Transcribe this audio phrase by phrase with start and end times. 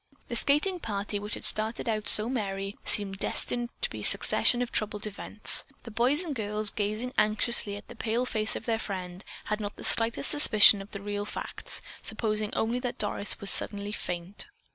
[0.29, 4.63] The skating party, which had started out so merrily, seemed destined to be a succession
[4.63, 5.63] of troubled events.
[5.83, 9.75] The boys and girls, gazing anxiously at the pale face of their friend, had not
[9.75, 14.47] the slightest suspicion of the real facts, supposing only that Doris was suddenly faint.